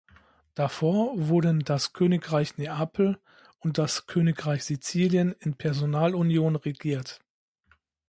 [0.55, 3.19] Davor wurden das Königreich Neapel
[3.59, 7.19] und das Königreich Sizilien in Personalunion regiert.